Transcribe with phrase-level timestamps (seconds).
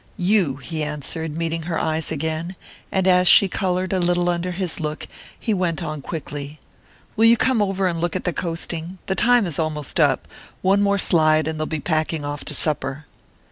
[0.17, 2.55] "You," he answered, meeting her eyes again;
[2.91, 5.07] and as she coloured a little under his look
[5.39, 6.59] he went on quickly:
[7.15, 8.97] "Will you come over and look at the coasting?
[9.05, 10.27] The time is almost up.
[10.63, 13.05] One more slide and they'll be packing off to supper."